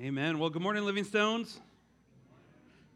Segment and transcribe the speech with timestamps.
[0.00, 0.38] Amen.
[0.38, 1.58] Well, good morning, Living Stones.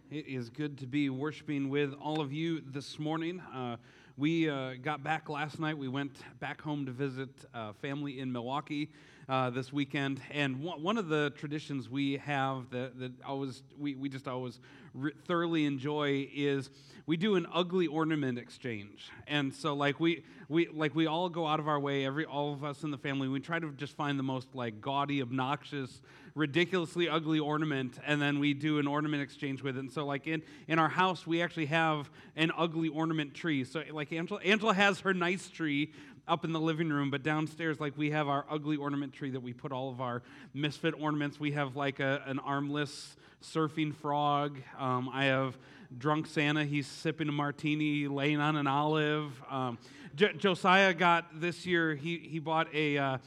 [0.09, 3.41] It is good to be worshiping with all of you this morning.
[3.53, 3.79] Uh,
[4.17, 5.77] we uh, got back last night.
[5.77, 8.89] We went back home to visit uh, family in Milwaukee
[9.29, 10.21] uh, this weekend.
[10.31, 14.61] And one of the traditions we have that, that always we, we just always
[14.95, 16.71] re- thoroughly enjoy is
[17.07, 19.11] we do an ugly ornament exchange.
[19.27, 22.53] And so like we we like we all go out of our way, every all
[22.53, 26.03] of us in the family, we try to just find the most like gaudy, obnoxious,
[26.35, 29.81] ridiculously ugly ornament, and then we do an ornament exchange with it.
[29.81, 33.65] And so like in, in our house, we actually have an ugly ornament tree.
[33.65, 35.93] So like Angela Angela has her nice tree
[36.29, 39.43] up in the living room, but downstairs, like we have our ugly ornament tree that
[39.43, 40.23] we put all of our
[40.55, 41.41] misfit ornaments.
[41.41, 44.59] We have like a, an armless surfing frog.
[44.79, 45.59] Um, I have
[45.99, 46.65] drunk Santa.
[46.65, 49.33] He's sipping a martini, laying on an olive.
[49.51, 49.79] Um,
[50.15, 53.19] J- Josiah got this year, he, he bought a, uh,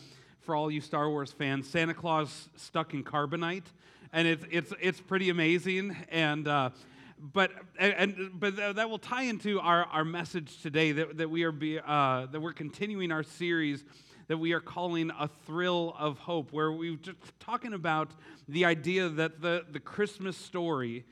[0.42, 3.66] for all you Star Wars fans, Santa Claus stuck in carbonite.
[4.14, 5.98] And it's, it's, it's pretty amazing.
[6.10, 6.70] And, uh,
[7.18, 11.52] but and but that will tie into our, our message today that, that we are
[11.52, 13.84] be, uh, that we're continuing our series
[14.28, 18.10] that we are calling a thrill of hope where we're just talking about
[18.50, 21.06] the idea that the, the christmas story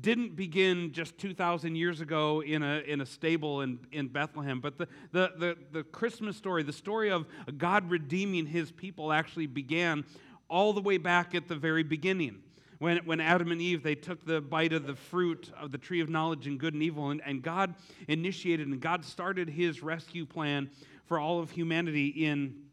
[0.00, 4.76] didn't begin just 2,000 years ago in a, in a stable in, in Bethlehem, but
[4.76, 10.04] the, the, the, the Christmas story, the story of God redeeming his people, actually began
[10.48, 12.42] all the way back at the very beginning
[12.78, 16.00] when, when Adam and Eve, they took the bite of the fruit of the tree
[16.00, 17.74] of knowledge and good and evil, and, and God
[18.08, 20.70] initiated and God started his rescue plan
[21.06, 22.64] for all of humanity in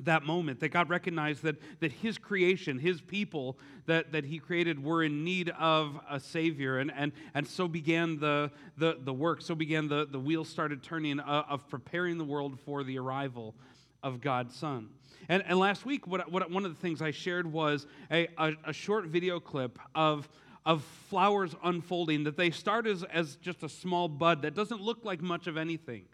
[0.00, 4.82] that moment that god recognized that, that his creation his people that, that he created
[4.82, 6.78] were in need of a savior.
[6.78, 10.82] And, and, and so began the, the, the work so began the, the wheels started
[10.82, 13.54] turning uh, of preparing the world for the arrival
[14.02, 14.88] of god's son
[15.28, 18.52] and, and last week, what, what, one of the things I shared was a, a,
[18.66, 20.28] a short video clip of
[20.66, 25.04] of flowers unfolding that they start as, as just a small bud that doesn't look
[25.04, 26.04] like much of anything.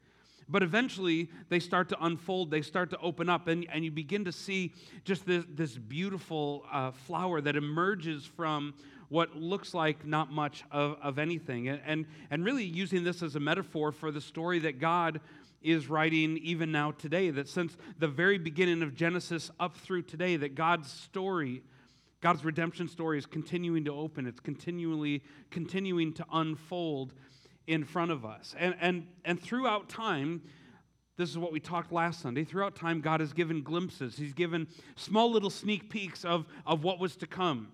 [0.49, 4.25] But eventually they start to unfold, they start to open up, and, and you begin
[4.25, 4.73] to see
[5.05, 8.75] just this, this beautiful uh, flower that emerges from
[9.09, 11.69] what looks like not much of, of anything.
[11.69, 15.21] And, and, and really using this as a metaphor for the story that God
[15.63, 17.31] is writing even now today.
[17.31, 21.63] That since the very beginning of Genesis up through today, that God's story,
[22.21, 24.27] God's redemption story is continuing to open.
[24.27, 27.15] It's continually continuing to unfold
[27.67, 28.55] in front of us.
[28.59, 30.43] And, and, and throughout time,
[31.17, 32.45] this is what we talked last Sunday.
[32.45, 34.17] Throughout time, God has given glimpses.
[34.17, 34.67] He's given
[34.97, 37.69] small little sneak peeks of, of what was to come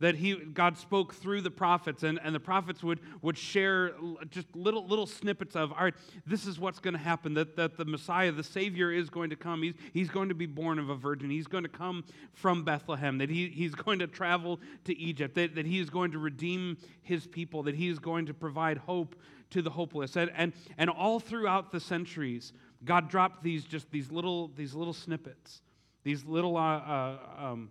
[0.00, 3.92] that he, God spoke through the prophets, and, and the prophets would, would share
[4.30, 5.94] just little, little snippets of, all right,
[6.26, 9.36] this is what's going to happen, that, that the Messiah, the Savior, is going to
[9.36, 9.62] come.
[9.62, 11.30] He's, he's going to be born of a virgin.
[11.30, 15.56] He's going to come from Bethlehem, that he, he's going to travel to Egypt, that,
[15.56, 19.16] that he is going to redeem his people, that he is going to provide hope
[19.50, 20.16] to the hopeless.
[20.16, 22.52] And, and, and all throughout the centuries,
[22.84, 25.62] God dropped these just these little, these little snippets,
[26.04, 27.70] these little uh, uh, um,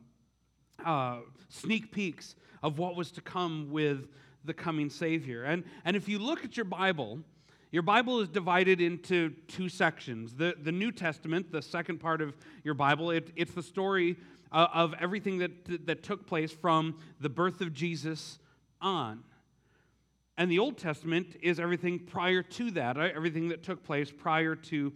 [0.85, 4.07] uh, sneak peeks of what was to come with
[4.45, 5.43] the coming Savior.
[5.43, 7.19] And, and if you look at your Bible,
[7.71, 10.33] your Bible is divided into two sections.
[10.35, 14.16] The, the New Testament, the second part of your Bible, it, it's the story
[14.51, 18.39] uh, of everything that, that took place from the birth of Jesus
[18.81, 19.23] on.
[20.37, 23.13] And the Old Testament is everything prior to that, right?
[23.13, 24.93] everything that took place prior to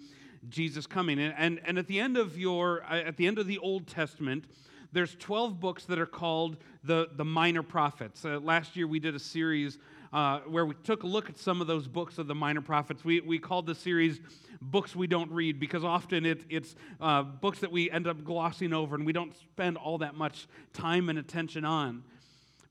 [0.49, 1.19] Jesus coming.
[1.19, 3.87] And, and, and at the end of your, uh, at the end of the Old
[3.87, 4.45] Testament,
[4.91, 8.25] there's 12 books that are called the, the minor prophets.
[8.25, 9.77] Uh, last year we did a series
[10.13, 13.05] uh, where we took a look at some of those books of the minor prophets.
[13.05, 14.19] We, we called the series
[14.61, 18.73] Books We Don't Read because often it, it's uh, books that we end up glossing
[18.73, 22.03] over and we don't spend all that much time and attention on.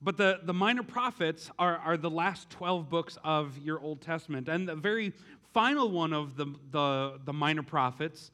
[0.01, 4.47] But the, the minor prophets are, are the last 12 books of your Old Testament.
[4.47, 5.13] And the very
[5.53, 8.31] final one of the, the, the minor prophets,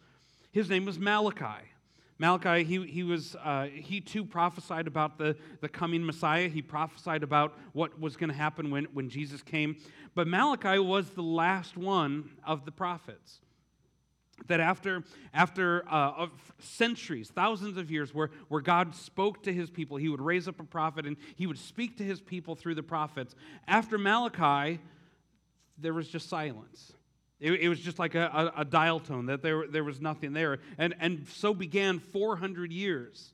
[0.52, 1.66] his name was Malachi.
[2.20, 6.48] Malachi, he, he, was, uh, he too prophesied about the, the coming Messiah.
[6.48, 9.78] He prophesied about what was going to happen when, when Jesus came.
[10.16, 13.40] But Malachi was the last one of the prophets.
[14.48, 15.04] That after,
[15.34, 16.28] after uh,
[16.60, 20.60] centuries, thousands of years, where, where God spoke to his people, he would raise up
[20.60, 23.36] a prophet and he would speak to his people through the prophets.
[23.68, 24.80] After Malachi,
[25.78, 26.94] there was just silence.
[27.40, 30.34] It, it was just like a, a, a, dial tone, that there, there was nothing
[30.34, 30.60] there.
[30.78, 33.34] And, and so began 400 years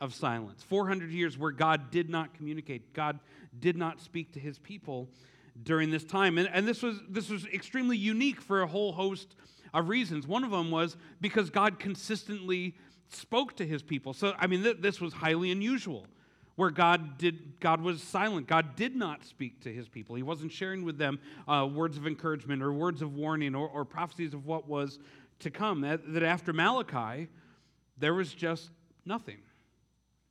[0.00, 0.62] of silence.
[0.64, 3.20] 400 years where God did not communicate, God
[3.58, 5.08] did not speak to his people
[5.62, 6.38] during this time.
[6.38, 9.34] And, and this, was, this was extremely unique for a whole host
[9.72, 10.26] of reasons.
[10.26, 12.74] One of them was because God consistently
[13.08, 14.12] spoke to his people.
[14.12, 16.06] So, I mean, th- this was highly unusual.
[16.56, 18.46] Where God did God was silent.
[18.46, 20.16] God did not speak to his people.
[20.16, 21.18] He wasn't sharing with them
[21.48, 24.98] uh, words of encouragement or words of warning or, or prophecies of what was
[25.40, 25.80] to come.
[25.80, 27.28] That, that after Malachi,
[27.98, 28.70] there was just
[29.04, 29.38] nothing.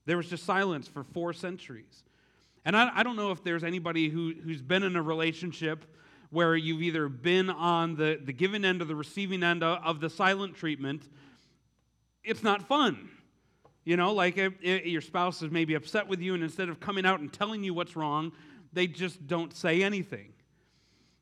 [0.06, 2.04] There was just silence for four centuries.
[2.66, 5.86] And I, I don't know if there's anybody who, who's been in a relationship
[6.30, 10.00] where you've either been on the, the giving end or the receiving end of, of
[10.00, 11.10] the silent treatment.
[12.24, 13.10] It's not fun.
[13.84, 17.20] You know, like your spouse is maybe upset with you, and instead of coming out
[17.20, 18.32] and telling you what's wrong,
[18.74, 20.34] they just don't say anything.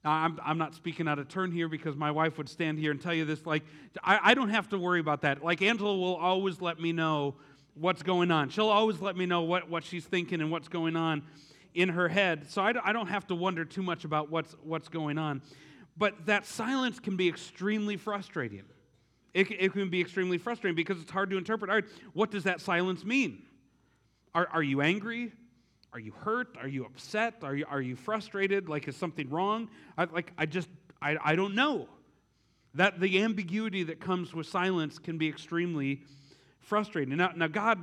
[0.04, 3.02] I'm, I'm not speaking out of turn here because my wife would stand here and
[3.02, 3.46] tell you this.
[3.46, 3.64] Like,
[4.04, 5.44] I, I don't have to worry about that.
[5.44, 7.36] Like, Angela will always let me know
[7.76, 8.50] what's going on.
[8.50, 11.24] She'll always let me know what, what she's thinking and what's going on
[11.74, 12.50] in her head.
[12.50, 15.42] So I, I don't have to wonder too much about what's, what's going on.
[15.98, 18.64] But that silence can be extremely frustrating.
[19.34, 21.70] It, it can be extremely frustrating because it's hard to interpret.
[21.70, 23.44] All right, what does that silence mean?
[24.34, 25.32] Are, are you angry?
[25.94, 26.58] Are you hurt?
[26.62, 27.36] Are you upset?
[27.44, 28.70] Are you, are you frustrated?
[28.70, 29.70] Like, is something wrong?
[29.98, 30.70] I, like, I just,
[31.02, 31.88] I, I don't know.
[32.76, 36.04] That the ambiguity that comes with silence can be extremely
[36.60, 37.18] frustrating.
[37.18, 37.80] Now, now God,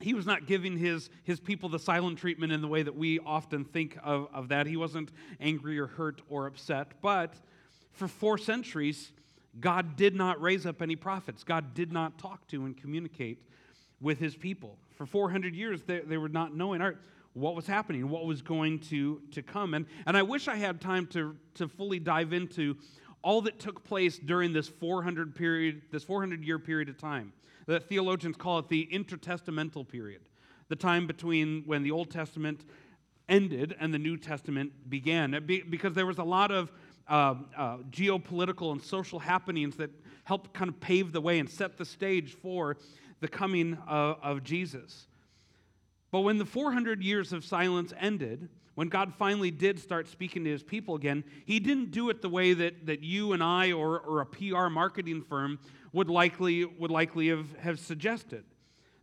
[0.00, 3.18] He was not giving his, his people the silent treatment in the way that we
[3.20, 4.66] often think of, of that.
[4.66, 5.10] He wasn't
[5.40, 7.00] angry or hurt or upset.
[7.00, 7.34] But
[7.92, 9.12] for four centuries,
[9.60, 11.44] God did not raise up any prophets.
[11.44, 13.42] God did not talk to and communicate
[14.00, 14.78] with his people.
[14.96, 16.82] For 400 years, they, they were not knowing
[17.32, 19.74] what was happening, what was going to, to come.
[19.74, 22.76] And, and I wish I had time to, to fully dive into
[23.22, 27.32] all that took place during this 400 period, this 400 year period of time.
[27.66, 30.22] The theologians call it the intertestamental period,
[30.68, 32.64] the time between when the Old Testament
[33.28, 35.42] ended and the New Testament began.
[35.44, 36.70] Because there was a lot of
[37.08, 39.90] uh, uh, geopolitical and social happenings that
[40.24, 42.76] helped kind of pave the way and set the stage for
[43.20, 45.06] the coming of, of Jesus.
[46.10, 50.50] But when the 400 years of silence ended, when God finally did start speaking to
[50.50, 54.00] his people again, he didn't do it the way that, that you and I or,
[54.00, 55.58] or a PR marketing firm
[55.92, 58.44] would likely, would likely have, have suggested.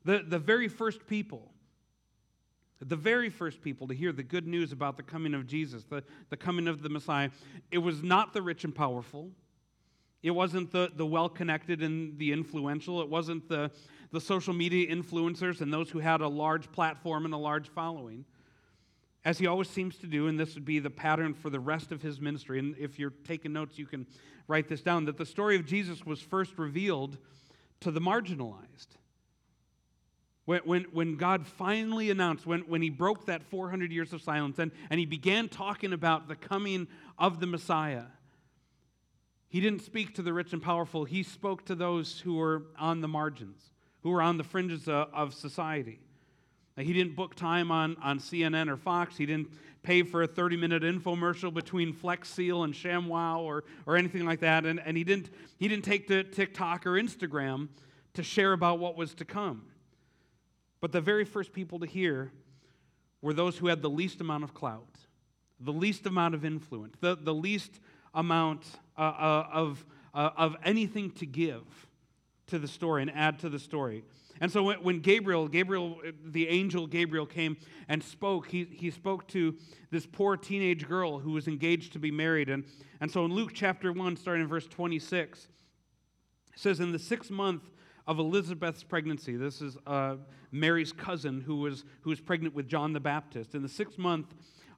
[0.05, 1.52] The, the very first people,
[2.79, 6.03] the very first people to hear the good news about the coming of Jesus, the,
[6.29, 7.29] the coming of the Messiah,
[7.71, 9.31] it was not the rich and powerful.
[10.21, 13.01] It wasn't the, the well connected and the influential.
[13.01, 13.71] It wasn't the,
[14.11, 18.25] the social media influencers and those who had a large platform and a large following.
[19.25, 21.91] As he always seems to do, and this would be the pattern for the rest
[21.91, 22.59] of his ministry.
[22.59, 24.05] And if you're taking notes, you can
[24.47, 27.17] write this down that the story of Jesus was first revealed
[27.81, 28.97] to the marginalized.
[30.45, 34.59] When, when, when God finally announced, when, when he broke that 400 years of silence
[34.59, 36.87] and, and he began talking about the coming
[37.17, 38.05] of the Messiah,
[39.47, 41.05] he didn't speak to the rich and powerful.
[41.05, 45.09] He spoke to those who were on the margins, who were on the fringes of,
[45.13, 45.99] of society.
[46.75, 49.15] He didn't book time on, on CNN or Fox.
[49.15, 49.49] He didn't
[49.83, 54.39] pay for a 30 minute infomercial between Flex Seal and ShamWow or, or anything like
[54.39, 54.65] that.
[54.65, 55.29] And, and he, didn't,
[55.59, 57.67] he didn't take to TikTok or Instagram
[58.15, 59.65] to share about what was to come.
[60.83, 62.29] But the very first people to hear
[63.21, 64.97] were those who had the least amount of clout,
[65.61, 67.79] the least amount of influence, the, the least
[68.13, 68.65] amount
[68.97, 71.63] uh, uh, of, uh, of anything to give
[72.47, 74.03] to the story and add to the story.
[74.41, 77.55] And so when, when Gabriel, Gabriel, the angel Gabriel came
[77.87, 79.55] and spoke, he, he spoke to
[79.89, 82.49] this poor teenage girl who was engaged to be married.
[82.49, 82.65] And,
[82.99, 85.47] and so in Luke chapter 1, starting in verse 26,
[86.53, 87.63] it says, In the sixth month
[88.07, 89.35] of Elizabeth's pregnancy.
[89.35, 90.15] This is uh,
[90.51, 93.55] Mary's cousin who was, who was pregnant with John the Baptist.
[93.55, 94.33] In the sixth month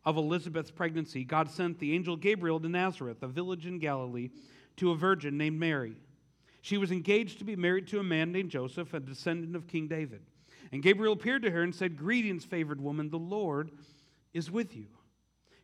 [0.05, 4.29] of Elizabeth's pregnancy, God sent the angel Gabriel to Nazareth, a village in Galilee,
[4.77, 5.95] to a virgin named Mary.
[6.61, 9.87] She was engaged to be married to a man named Joseph, a descendant of King
[9.87, 10.21] David.
[10.71, 13.71] And Gabriel appeared to her and said, Greetings, favored woman, the Lord
[14.33, 14.87] is with you.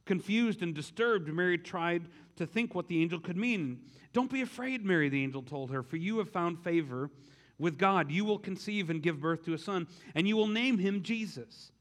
[0.05, 3.81] Confused and disturbed, Mary tried to think what the angel could mean.
[4.13, 7.09] Don't be afraid, Mary, the angel told her, for you have found favor
[7.57, 8.11] with God.
[8.11, 11.71] You will conceive and give birth to a son, and you will name him Jesus.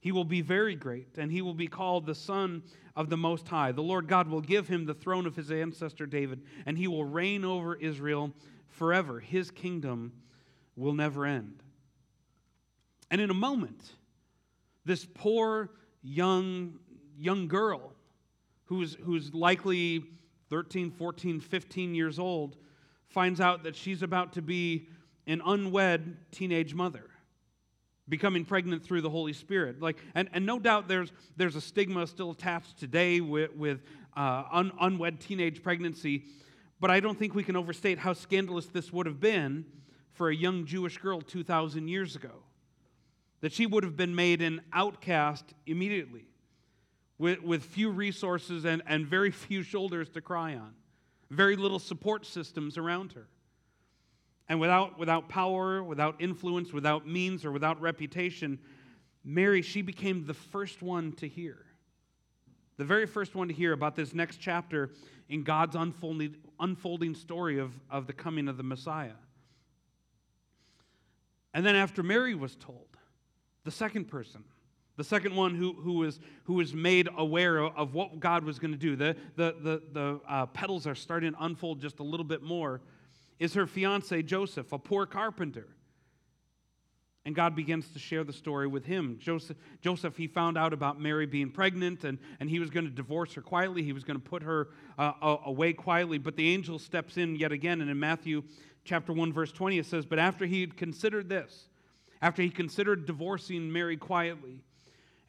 [0.00, 2.62] He will be very great, and he will be called the Son
[2.96, 3.72] of the Most High.
[3.72, 7.04] The Lord God will give him the throne of his ancestor David, and he will
[7.04, 8.32] reign over Israel
[8.68, 9.20] forever.
[9.20, 10.12] His kingdom
[10.74, 11.62] will never end.
[13.10, 13.92] And in a moment,
[14.86, 15.70] this poor
[16.02, 16.78] young,
[17.18, 17.92] young girl
[18.64, 20.04] who's, who's likely
[20.48, 22.56] 13, 14, 15 years old
[23.10, 24.88] finds out that she's about to be
[25.26, 27.04] an unwed teenage mother
[28.08, 29.80] becoming pregnant through the holy spirit.
[29.80, 33.80] Like and, and no doubt there's there's a stigma still attached today with, with
[34.16, 36.24] uh, un, unwed teenage pregnancy
[36.80, 39.64] but i don't think we can overstate how scandalous this would have been
[40.14, 42.42] for a young jewish girl 2000 years ago
[43.40, 46.26] that she would have been made an outcast immediately,
[47.18, 50.74] with, with few resources and, and very few shoulders to cry on,
[51.30, 53.28] very little support systems around her.
[54.48, 58.58] And without, without power, without influence, without means, or without reputation,
[59.24, 61.64] Mary, she became the first one to hear.
[62.76, 64.90] The very first one to hear about this next chapter
[65.28, 69.12] in God's unfolding, unfolding story of, of the coming of the Messiah.
[71.54, 72.88] And then after Mary was told,
[73.64, 74.42] the second person,
[75.00, 78.72] the second one who, who, was, who was made aware of, what God was going
[78.72, 82.22] to do, the, the, the, the uh, petals are starting to unfold just a little
[82.22, 82.82] bit more,
[83.38, 85.68] is her fiance Joseph, a poor carpenter.
[87.24, 89.16] And God begins to share the story with him.
[89.18, 92.92] Joseph, Joseph he found out about Mary being pregnant, and, and he was going to
[92.92, 93.82] divorce her quietly.
[93.82, 96.18] He was going to put her uh, away quietly.
[96.18, 97.80] But the angel steps in yet again.
[97.80, 98.42] And in Matthew
[98.84, 101.68] chapter 1, verse 20, it says, But after he had considered this,
[102.20, 104.60] after he considered divorcing Mary quietly,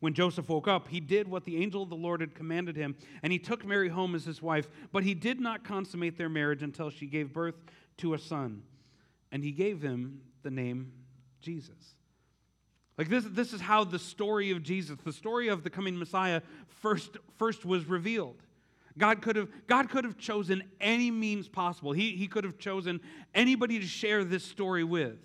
[0.00, 2.96] When Joseph woke up, he did what the angel of the Lord had commanded him,
[3.22, 6.62] and he took Mary home as his wife, but he did not consummate their marriage
[6.62, 7.54] until she gave birth
[7.98, 8.62] to a son,
[9.32, 10.92] and he gave him the name
[11.40, 11.94] Jesus.
[12.98, 16.42] Like this, this is how the story of Jesus, the story of the coming Messiah,
[16.66, 18.42] first, first was revealed.
[18.98, 21.92] God could have, God could have chosen any means possible.
[21.92, 23.00] He, he could have chosen
[23.34, 25.18] anybody to share this story with.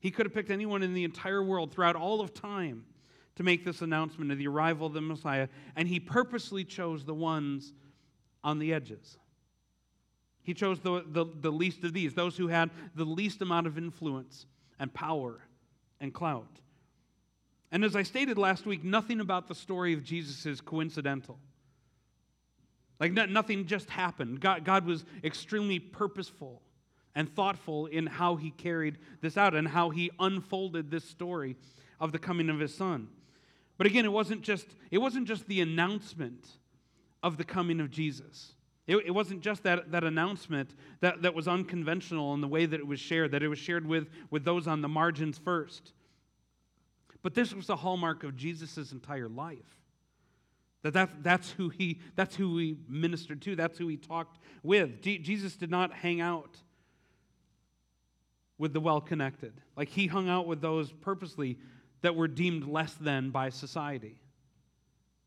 [0.00, 2.84] He could have picked anyone in the entire world throughout all of time
[3.36, 7.14] to make this announcement of the arrival of the Messiah, and he purposely chose the
[7.14, 7.72] ones
[8.42, 9.18] on the edges.
[10.42, 13.78] He chose the, the, the least of these, those who had the least amount of
[13.78, 14.46] influence
[14.78, 15.40] and power
[16.00, 16.60] and clout.
[17.70, 21.38] And as I stated last week, nothing about the story of Jesus is coincidental.
[22.98, 24.40] Like, no, nothing just happened.
[24.40, 26.62] God, God was extremely purposeful
[27.14, 31.56] and thoughtful in how he carried this out and how he unfolded this story
[31.98, 33.08] of the coming of his son.
[33.76, 36.46] But again, it wasn't just, it wasn't just the announcement
[37.22, 38.54] of the coming of Jesus.
[38.86, 42.80] It, it wasn't just that, that announcement that, that was unconventional in the way that
[42.80, 45.92] it was shared, that it was shared with, with those on the margins first.
[47.22, 49.58] But this was the hallmark of Jesus' entire life.
[50.82, 55.02] That, that that's, who he, that's who he ministered to, that's who he talked with.
[55.02, 56.56] G- Jesus did not hang out
[58.60, 59.54] with the well connected.
[59.74, 61.58] Like he hung out with those purposely
[62.02, 64.20] that were deemed less than by society.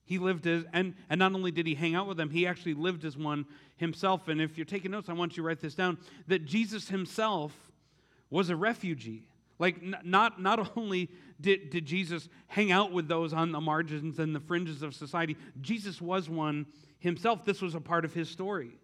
[0.06, 2.76] He lived as, and, and not only did he hang out with them, he actually
[2.76, 3.46] lived as one
[3.78, 4.28] himself.
[4.28, 5.98] And if you're taking notes, I want you to write this down
[6.28, 7.54] that Jesus himself
[8.30, 9.24] was a refugee.
[9.58, 11.10] Like, n- not, not only
[11.42, 15.38] did, did Jesus hang out with those on the margins and the fringes of society,
[15.60, 16.68] Jesus was one
[17.00, 17.46] himself.
[17.46, 18.78] This was a part of his story.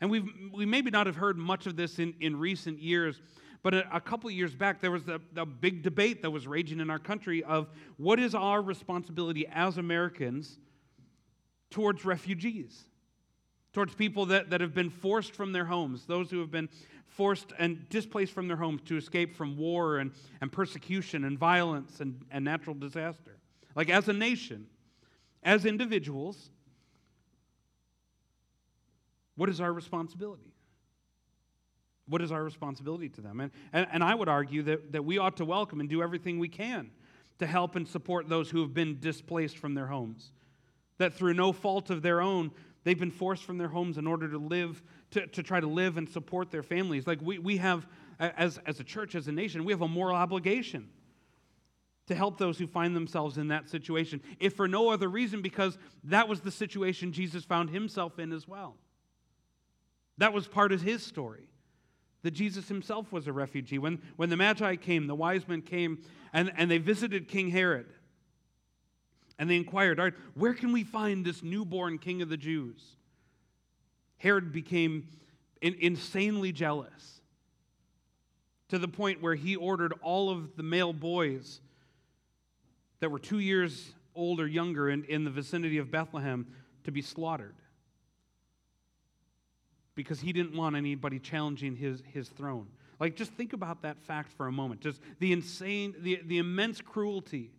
[0.00, 3.20] And we've, we maybe not have heard much of this in, in recent years,
[3.64, 6.80] but a, a couple years back, there was a, a big debate that was raging
[6.80, 7.66] in our country of
[7.96, 10.58] what is our responsibility as Americans
[11.70, 12.84] towards refugees,
[13.72, 16.68] towards people that, that have been forced from their homes, those who have been
[17.06, 22.00] forced and displaced from their homes to escape from war and, and persecution and violence
[22.00, 23.38] and, and natural disaster.
[23.74, 24.66] Like as a nation,
[25.42, 26.50] as individuals,
[29.36, 30.53] what is our responsibility?
[32.06, 33.40] What is our responsibility to them?
[33.40, 36.38] And, and, and I would argue that, that we ought to welcome and do everything
[36.38, 36.90] we can
[37.38, 40.32] to help and support those who have been displaced from their homes.
[40.98, 42.52] That through no fault of their own,
[42.84, 44.82] they've been forced from their homes in order to live,
[45.12, 47.06] to, to try to live and support their families.
[47.06, 47.86] Like we, we have,
[48.20, 50.90] as, as a church, as a nation, we have a moral obligation
[52.06, 55.78] to help those who find themselves in that situation, if for no other reason, because
[56.04, 58.76] that was the situation Jesus found himself in as well.
[60.18, 61.48] That was part of his story
[62.24, 63.78] that Jesus himself was a refugee.
[63.78, 66.02] When, when the Magi came, the wise men came,
[66.32, 67.86] and, and they visited King Herod.
[69.38, 72.82] And they inquired, right, where can we find this newborn king of the Jews?
[74.16, 75.08] Herod became
[75.60, 77.20] in, insanely jealous
[78.68, 81.60] to the point where he ordered all of the male boys
[83.00, 86.46] that were two years old or younger in, in the vicinity of Bethlehem
[86.84, 87.54] to be slaughtered
[89.94, 92.66] because he didn't want anybody challenging his, his throne.
[93.00, 94.80] Like, just think about that fact for a moment.
[94.80, 97.50] Just the insane, the, the immense cruelty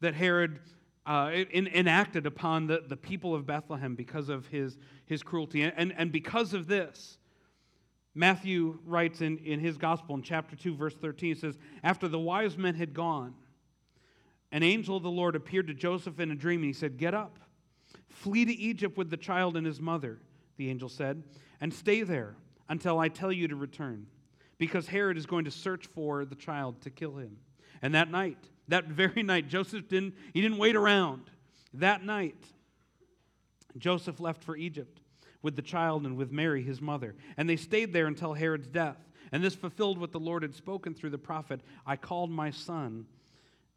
[0.00, 0.58] that Herod
[1.06, 5.62] uh, in, enacted upon the, the people of Bethlehem because of his, his cruelty.
[5.62, 7.18] And, and because of this,
[8.14, 12.18] Matthew writes in, in his gospel in chapter 2, verse 13, it says, After the
[12.18, 13.34] wise men had gone,
[14.50, 17.14] an angel of the Lord appeared to Joseph in a dream, and he said, Get
[17.14, 17.38] up,
[18.08, 20.18] flee to Egypt with the child and his mother,
[20.56, 21.22] the angel said,
[21.60, 22.36] and stay there
[22.68, 24.06] until I tell you to return,
[24.58, 27.36] because Herod is going to search for the child to kill him.
[27.82, 31.30] And that night, that very night, Joseph didn't, he didn't wait around.
[31.74, 32.36] That night,
[33.78, 35.00] Joseph left for Egypt
[35.42, 37.14] with the child and with Mary, his mother.
[37.36, 38.96] And they stayed there until Herod's death.
[39.32, 43.06] And this fulfilled what the Lord had spoken through the prophet I called my son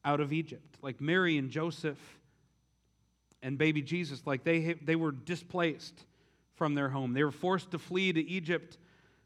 [0.05, 0.77] out of Egypt.
[0.81, 1.99] Like Mary and Joseph
[3.41, 6.05] and baby Jesus, like they, they were displaced
[6.59, 7.13] from their home.
[7.13, 8.77] They were forced to flee to Egypt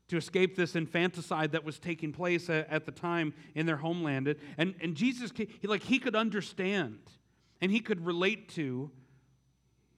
[0.07, 4.35] to escape this infanticide that was taking place at, the time in their homeland.
[4.57, 5.31] And, and Jesus,
[5.63, 6.99] like, he could understand
[7.59, 8.91] and he could relate to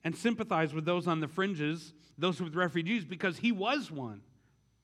[0.03, 4.21] and sympathize with those on the fringes, those with refugees, because he was one.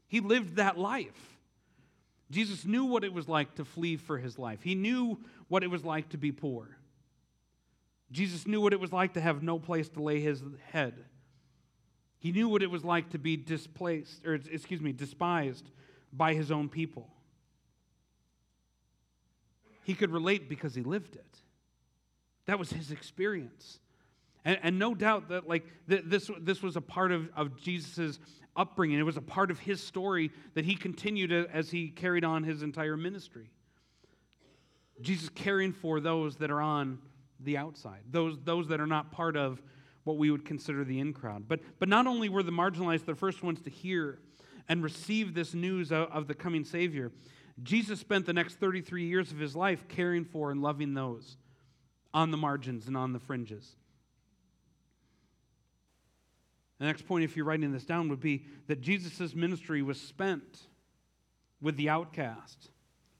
[0.07, 1.37] He lived that life.
[2.31, 4.63] Jesus knew what it was like to flee for his life.
[4.63, 6.77] He knew what it was like to be poor.
[8.11, 10.41] Jesus knew what it was like to have no place to lay his
[10.71, 11.05] head.
[12.21, 15.71] He knew what it was like to be displaced, or excuse me, despised
[16.13, 17.09] by his own people.
[19.83, 21.39] He could relate because he lived it.
[22.45, 23.79] That was his experience.
[24.45, 28.19] And, and no doubt that like th- this, this was a part of, of Jesus'
[28.55, 28.99] upbringing.
[28.99, 32.61] It was a part of his story that he continued as he carried on his
[32.61, 33.49] entire ministry.
[35.01, 36.99] Jesus caring for those that are on
[37.39, 39.59] the outside, those, those that are not part of
[40.03, 41.47] what we would consider the in crowd.
[41.47, 44.19] But, but not only were the marginalized the first ones to hear
[44.67, 47.11] and receive this news of, of the coming Savior,
[47.63, 51.37] Jesus spent the next 33 years of his life caring for and loving those
[52.13, 53.75] on the margins and on the fringes.
[56.79, 60.61] The next point, if you're writing this down, would be that Jesus' ministry was spent
[61.61, 62.71] with the outcast,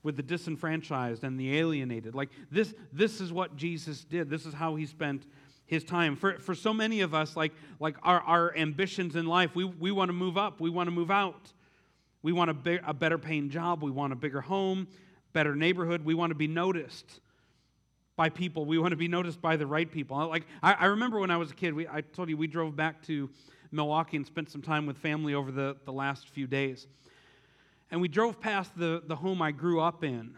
[0.02, 2.16] with the disenfranchised and the alienated.
[2.16, 4.32] Like this, this is what Jesus did.
[4.32, 5.28] This is how he spent
[5.72, 6.18] his time.
[6.18, 9.90] For, for so many of us, like, like our, our ambitions in life, we, we
[9.90, 11.54] want to move up, we want to move out.
[12.22, 14.88] We want a, big, a better paying job, we want a bigger home,
[15.34, 17.22] better neighborhood, we want to be noticed
[18.18, 20.18] by people, we want to be noticed by the right people.
[20.28, 22.76] Like, I, I remember when I was a kid, we, I told you we drove
[22.76, 23.30] back to
[23.72, 26.86] Milwaukee and spent some time with family over the, the last few days.
[27.90, 30.36] And we drove past the, the home I grew up in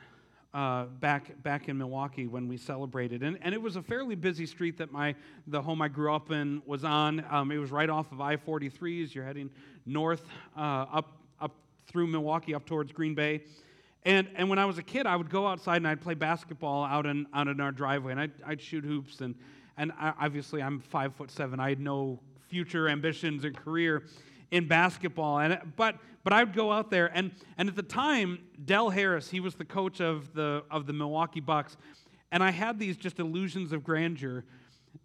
[0.54, 4.46] uh, back back in Milwaukee when we celebrated, and, and it was a fairly busy
[4.46, 5.16] street that my
[5.48, 7.26] the home I grew up in was on.
[7.30, 9.50] Um, it was right off of I-43 as you're heading
[9.86, 10.24] north
[10.56, 11.56] uh, up up
[11.88, 13.42] through Milwaukee up towards Green Bay.
[14.06, 16.84] And, and when I was a kid, I would go outside and I'd play basketball
[16.84, 19.22] out in, out in our driveway, and I'd, I'd shoot hoops.
[19.22, 19.34] And,
[19.78, 21.60] and I, obviously, I'm five foot seven.
[21.60, 24.04] I had no future ambitions or career
[24.54, 25.40] in basketball.
[25.40, 29.32] And, but, but I would go out there, and, and at the time, Del Harris,
[29.32, 31.76] he was the coach of the, of the Milwaukee Bucks,
[32.32, 34.46] and I had these just illusions of grandeur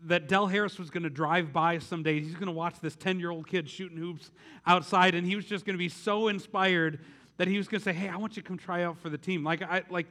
[0.02, 2.20] that Del Harris was going to drive by someday.
[2.20, 4.30] He's going to watch this 10 year old kid shooting hoops
[4.66, 7.00] outside, and he was just going to be so inspired
[7.38, 9.08] that he was going to say, Hey, I want you to come try out for
[9.08, 9.42] the team.
[9.44, 10.06] Like, I, like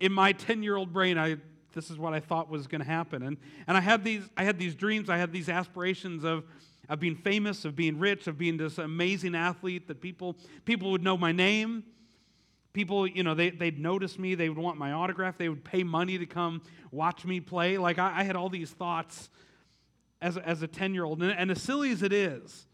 [0.00, 1.36] in my 10 year old brain, I,
[1.74, 3.22] this is what I thought was going to happen.
[3.22, 6.44] And, and I, had these, I had these dreams, I had these aspirations of,
[6.90, 11.04] of being famous, of being rich, of being this amazing athlete that people, people would
[11.04, 11.84] know my name.
[12.72, 14.34] People, you know, they, they'd notice me.
[14.34, 15.38] They would want my autograph.
[15.38, 17.78] They would pay money to come watch me play.
[17.78, 19.30] Like, I, I had all these thoughts
[20.20, 21.22] as, as a 10 year old.
[21.22, 22.66] And, and as silly as it is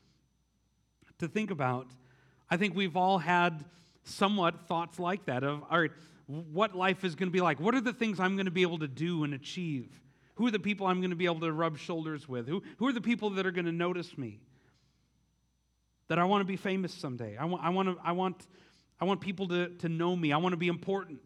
[1.18, 1.86] to think about,
[2.50, 3.66] I think we've all had
[4.02, 5.92] somewhat thoughts like that of, all right,
[6.26, 7.60] what life is going to be like.
[7.60, 9.90] What are the things I'm going to be able to do and achieve?
[10.36, 12.46] Who are the people I'm going to be able to rub shoulders with?
[12.46, 14.40] Who, who are the people that are going to notice me?
[16.08, 17.36] That I want to be famous someday.
[17.36, 18.46] I want, I want, to, I want,
[19.00, 20.32] I want people to, to know me.
[20.32, 21.20] I want to be important.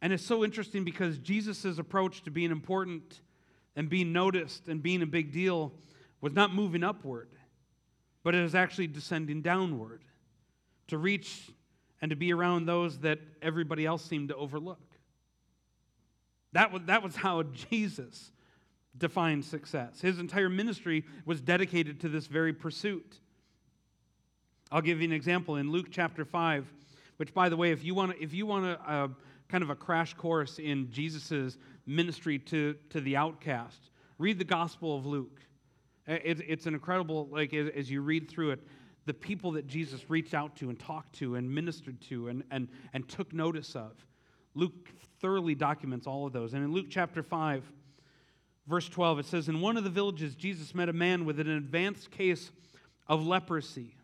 [0.00, 3.20] And it's so interesting because Jesus' approach to being important
[3.76, 5.72] and being noticed and being a big deal
[6.20, 7.28] was not moving upward,
[8.24, 10.04] but it was actually descending downward
[10.88, 11.50] to reach
[12.00, 14.80] and to be around those that everybody else seemed to overlook.
[16.52, 18.32] That was, that was how Jesus
[18.96, 20.00] defined success.
[20.00, 23.20] His entire ministry was dedicated to this very pursuit.
[24.70, 26.66] I'll give you an example in Luke chapter 5,
[27.16, 29.08] which, by the way, if you want to, if you want a, a uh,
[29.48, 31.56] kind of a crash course in Jesus'
[31.86, 35.40] ministry to, to the outcast, read the Gospel of Luke.
[36.06, 38.60] It, it's an incredible, like, as, as you read through it,
[39.06, 42.68] the people that Jesus reached out to and talked to and ministered to and, and,
[42.92, 43.92] and took notice of.
[44.54, 46.54] Luke thoroughly documents all of those.
[46.54, 47.64] And in Luke chapter 5,
[48.66, 51.48] verse 12, it says, In one of the villages, Jesus met a man with an
[51.48, 52.50] advanced case
[53.06, 53.94] of leprosy.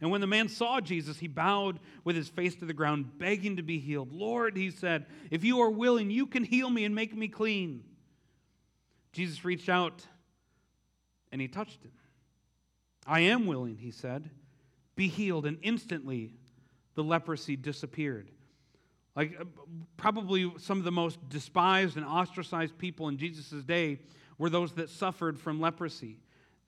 [0.00, 3.56] And when the man saw Jesus, he bowed with his face to the ground, begging
[3.56, 4.12] to be healed.
[4.12, 7.82] Lord, he said, if you are willing, you can heal me and make me clean.
[9.12, 10.06] Jesus reached out
[11.32, 11.92] and he touched him.
[13.06, 14.28] I am willing, he said.
[14.96, 15.46] Be healed.
[15.46, 16.34] And instantly
[16.94, 18.30] the leprosy disappeared.
[19.16, 19.44] Like, uh,
[19.96, 23.98] probably some of the most despised and ostracized people in Jesus' day
[24.38, 26.18] were those that suffered from leprosy.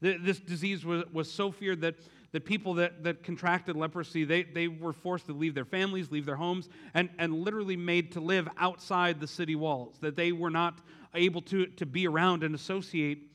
[0.00, 1.96] This disease was, so feared that
[2.30, 6.24] the people that, that contracted leprosy, they, they were forced to leave their families, leave
[6.24, 10.50] their homes, and, and literally made to live outside the city walls, that they were
[10.50, 10.78] not
[11.14, 13.27] able to, to be around and associate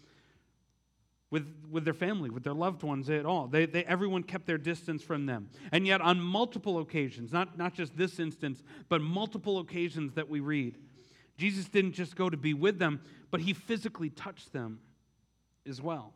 [1.33, 3.47] with, with their family, with their loved ones at all.
[3.47, 5.49] They, they, everyone kept their distance from them.
[5.71, 10.41] And yet, on multiple occasions, not, not just this instance, but multiple occasions that we
[10.41, 10.77] read,
[11.35, 14.79] Jesus didn't just go to be with them, but he physically touched them
[15.67, 16.13] as well.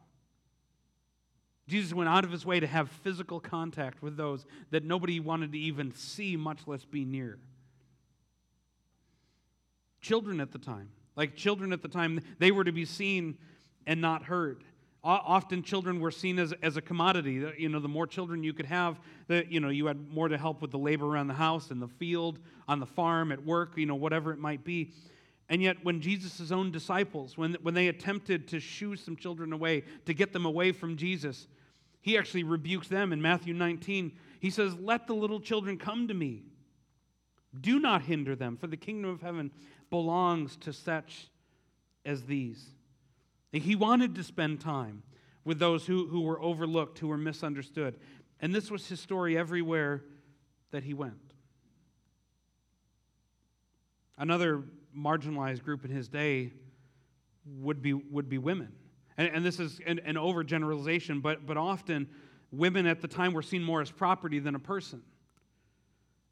[1.67, 5.51] Jesus went out of his way to have physical contact with those that nobody wanted
[5.53, 7.39] to even see, much less be near.
[9.99, 13.39] Children at the time, like children at the time, they were to be seen
[13.87, 14.63] and not heard.
[15.07, 17.41] Often children were seen as, as a commodity.
[17.57, 20.37] You know, the more children you could have, the, you know, you had more to
[20.37, 23.77] help with the labor around the house, in the field, on the farm, at work,
[23.77, 24.91] you know, whatever it might be.
[25.47, 29.85] And yet, when Jesus' own disciples, when, when they attempted to shoo some children away,
[30.05, 31.47] to get them away from Jesus,
[32.01, 34.11] he actually rebukes them in Matthew 19.
[34.41, 36.43] He says, Let the little children come to me.
[37.61, 39.51] Do not hinder them, for the kingdom of heaven
[39.89, 41.29] belongs to such
[42.05, 42.65] as these.
[43.51, 45.03] He wanted to spend time
[45.45, 47.95] with those who, who were overlooked, who were misunderstood.
[48.39, 50.03] And this was his story everywhere
[50.71, 51.13] that he went.
[54.17, 54.63] Another
[54.95, 56.51] marginalized group in his day
[57.45, 58.73] would be, would be women.
[59.17, 62.09] And, and this is an, an overgeneralization, but, but often
[62.51, 65.01] women at the time were seen more as property than a person.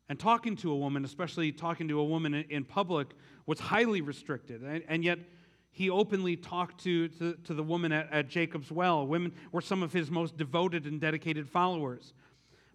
[0.08, 3.08] And talking to a woman, especially talking to a woman in, in public,
[3.46, 4.62] was highly restricted.
[4.62, 5.20] And, and, yet,
[5.76, 9.06] he openly talked to, to, to the woman at, at Jacob's well.
[9.06, 12.14] Women were some of his most devoted and dedicated followers.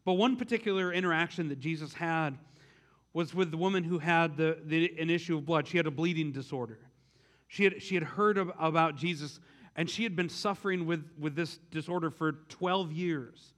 [0.04, 2.36] But one particular interaction that Jesus had
[3.14, 5.66] was with the woman who had the, the, an issue of blood.
[5.66, 6.78] She had a bleeding disorder.
[7.48, 9.40] She had, she had heard about Jesus
[9.76, 13.54] and she had been suffering with, with this disorder for 12 years.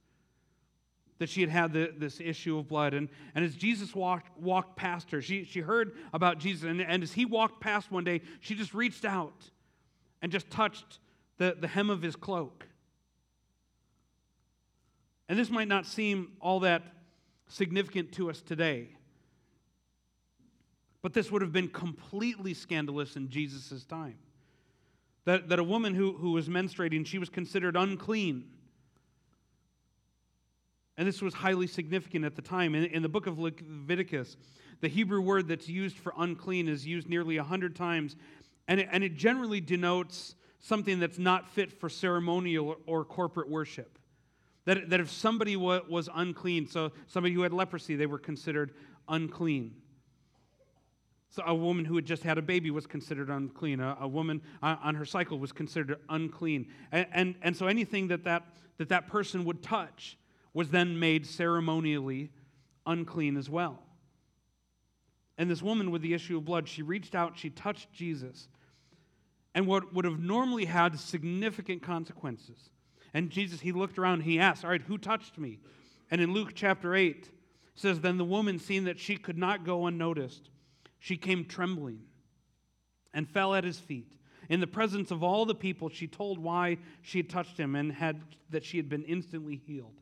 [1.19, 2.93] That she had had the, this issue of blood.
[2.93, 6.63] And, and as Jesus walked, walked past her, she, she heard about Jesus.
[6.63, 9.49] And, and as he walked past one day, she just reached out
[10.21, 10.99] and just touched
[11.37, 12.65] the, the hem of his cloak.
[15.29, 16.83] And this might not seem all that
[17.47, 18.89] significant to us today.
[21.01, 24.17] But this would have been completely scandalous in Jesus' time.
[25.25, 28.45] That, that a woman who, who was menstruating, she was considered unclean.
[30.97, 32.75] And this was highly significant at the time.
[32.75, 34.37] In, in the book of Leviticus,
[34.81, 38.15] the Hebrew word that's used for unclean is used nearly 100 times,
[38.67, 43.49] and it, and it generally denotes something that's not fit for ceremonial or, or corporate
[43.49, 43.97] worship.
[44.65, 48.73] That, that if somebody was unclean, so somebody who had leprosy, they were considered
[49.09, 49.75] unclean.
[51.29, 53.79] So a woman who had just had a baby was considered unclean.
[53.79, 56.67] A, a woman uh, on her cycle was considered unclean.
[56.91, 58.43] And, and, and so anything that that,
[58.77, 60.17] that that person would touch
[60.53, 62.31] was then made ceremonially
[62.85, 63.79] unclean as well.
[65.37, 68.47] And this woman with the issue of blood, she reached out, she touched Jesus.
[69.55, 72.69] And what would have normally had significant consequences.
[73.13, 75.59] And Jesus, he looked around, he asked, All right, who touched me?
[76.11, 77.29] And in Luke chapter 8,
[77.75, 80.49] says, Then the woman, seeing that she could not go unnoticed,
[80.99, 82.01] she came trembling
[83.13, 84.11] and fell at his feet.
[84.49, 87.91] In the presence of all the people, she told why she had touched him and
[87.91, 89.99] had, that she had been instantly healed.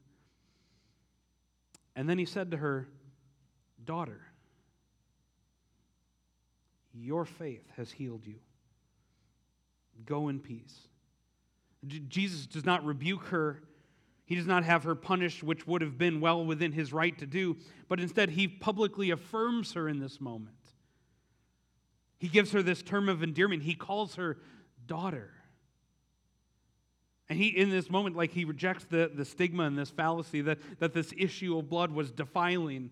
[2.01, 2.87] And then he said to her,
[3.85, 4.21] Daughter,
[6.95, 8.39] your faith has healed you.
[10.03, 10.87] Go in peace.
[11.85, 13.61] Jesus does not rebuke her.
[14.25, 17.27] He does not have her punished, which would have been well within his right to
[17.27, 17.55] do,
[17.87, 20.55] but instead he publicly affirms her in this moment.
[22.17, 23.61] He gives her this term of endearment.
[23.61, 24.39] He calls her
[24.87, 25.29] daughter.
[27.31, 30.57] And he, in this moment, like he rejects the, the stigma and this fallacy that,
[30.79, 32.89] that this issue of blood was defiling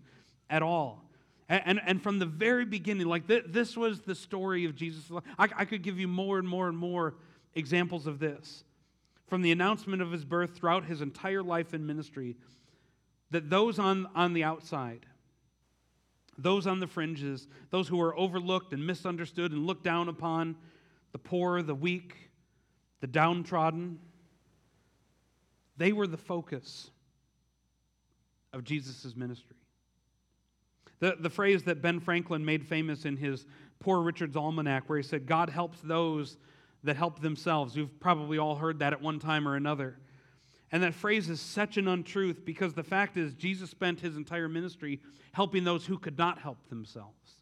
[0.48, 1.04] at all.
[1.50, 5.04] And, and, and from the very beginning, like th- this was the story of Jesus.
[5.38, 7.16] I, I could give you more and more and more
[7.54, 8.64] examples of this.
[9.26, 12.38] From the announcement of his birth throughout his entire life and ministry,
[13.32, 15.04] that those on, on the outside,
[16.38, 20.56] those on the fringes, those who are overlooked and misunderstood and looked down upon,
[21.12, 22.30] the poor, the weak,
[23.02, 23.98] the downtrodden.
[25.80, 26.90] They were the focus
[28.52, 29.56] of Jesus' ministry.
[30.98, 33.46] The, the phrase that Ben Franklin made famous in his
[33.78, 36.36] Poor Richard's Almanac, where he said, God helps those
[36.84, 37.74] that help themselves.
[37.74, 39.96] We've probably all heard that at one time or another.
[40.70, 44.50] And that phrase is such an untruth because the fact is, Jesus spent his entire
[44.50, 45.00] ministry
[45.32, 47.36] helping those who could not help themselves.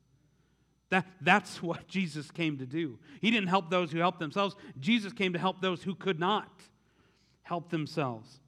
[0.91, 3.01] That, that's what Jesus came to do.
[3.21, 6.49] He didn't help those who helped themselves, Jesus came to help those who could not
[7.49, 8.41] help themselves.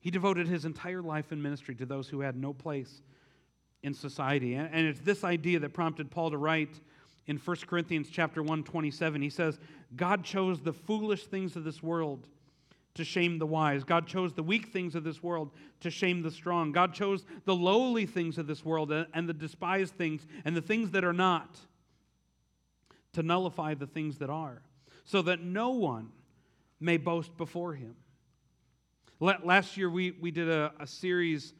[0.00, 3.00] He devoted his entire life and ministry to those who had no place
[3.84, 4.54] in society.
[4.54, 6.80] And it's this idea that prompted Paul to write
[7.28, 9.22] in 1 Corinthians chapter 1, 27.
[9.22, 9.60] He says,
[9.94, 12.26] God chose the foolish things of this world
[12.94, 13.84] to shame the wise.
[13.84, 16.72] God chose the weak things of this world to shame the strong.
[16.72, 20.90] God chose the lowly things of this world and the despised things and the things
[20.90, 21.56] that are not
[23.12, 24.60] to nullify the things that are,
[25.04, 26.10] so that no one
[26.80, 27.96] may boast before him.
[29.20, 31.52] Last year, we, we did a, a series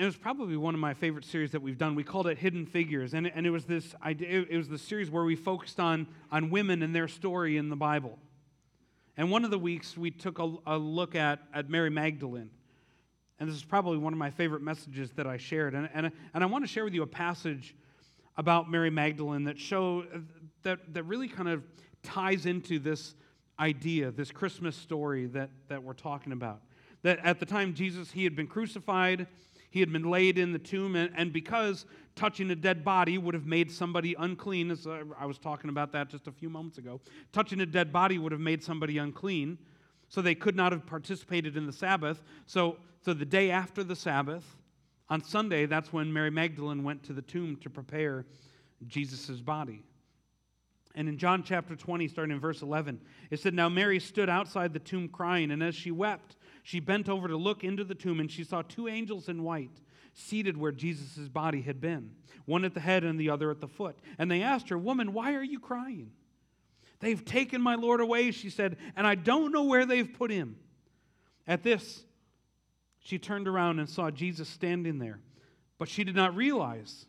[0.00, 1.94] it was probably one of my favorite series that we've done.
[1.94, 4.46] We called it Hidden Figures, and and it was this idea.
[4.48, 7.76] It was the series where we focused on on women and their story in the
[7.76, 8.18] Bible.
[9.18, 12.48] And one of the weeks we took a, a look at at Mary Magdalene,
[13.38, 15.74] and this is probably one of my favorite messages that I shared.
[15.74, 17.74] And and, and I want to share with you a passage
[18.38, 20.06] about Mary Magdalene that show
[20.62, 21.62] that that really kind of
[22.02, 23.14] ties into this
[23.60, 26.62] idea, this Christmas story that that we're talking about.
[27.02, 29.26] That at the time Jesus he had been crucified
[29.70, 33.34] he had been laid in the tomb, and, and because touching a dead body would
[33.34, 37.00] have made somebody unclean, as I was talking about that just a few moments ago,
[37.32, 39.58] touching a dead body would have made somebody unclean,
[40.08, 42.20] so they could not have participated in the Sabbath.
[42.46, 44.44] So, so the day after the Sabbath,
[45.08, 48.26] on Sunday, that's when Mary Magdalene went to the tomb to prepare
[48.86, 49.84] Jesus' body.
[50.94, 53.00] And in John chapter 20, starting in verse 11,
[53.30, 57.08] it said, Now Mary stood outside the tomb crying, and as she wept, she bent
[57.08, 59.80] over to look into the tomb, and she saw two angels in white
[60.14, 62.10] seated where Jesus' body had been,
[62.44, 63.98] one at the head and the other at the foot.
[64.18, 66.10] And they asked her, Woman, why are you crying?
[67.00, 70.56] They've taken my Lord away, she said, and I don't know where they've put him.
[71.46, 72.04] At this,
[72.98, 75.20] she turned around and saw Jesus standing there,
[75.78, 77.06] but she did not realize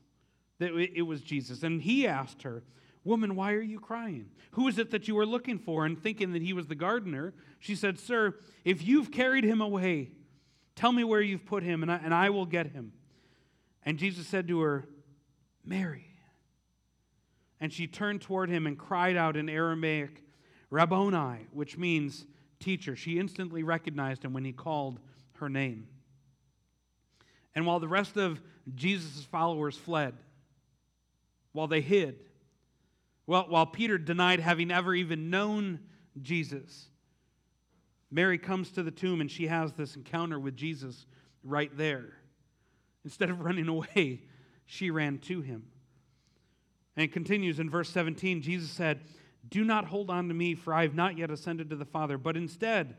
[0.59, 1.63] that it was Jesus.
[1.63, 2.63] And he asked her,
[3.03, 4.29] Woman, why are you crying?
[4.51, 5.85] Who is it that you are looking for?
[5.85, 10.11] And thinking that he was the gardener, she said, Sir, if you've carried him away,
[10.75, 12.93] tell me where you've put him, and I, and I will get him.
[13.83, 14.87] And Jesus said to her,
[15.65, 16.05] Mary.
[17.59, 20.23] And she turned toward him and cried out in Aramaic,
[20.69, 22.25] Rabboni, which means
[22.59, 22.95] teacher.
[22.95, 24.99] She instantly recognized him when he called
[25.33, 25.87] her name.
[27.55, 28.41] And while the rest of
[28.75, 30.13] Jesus' followers fled,
[31.51, 32.19] while they hid,
[33.31, 35.79] well, while Peter denied having ever even known
[36.21, 36.89] Jesus,
[38.11, 41.05] Mary comes to the tomb and she has this encounter with Jesus
[41.41, 42.17] right there.
[43.05, 44.23] Instead of running away,
[44.65, 45.63] she ran to him.
[46.97, 48.99] And continues in verse 17 Jesus said,
[49.47, 52.17] Do not hold on to me, for I have not yet ascended to the Father,
[52.17, 52.97] but instead,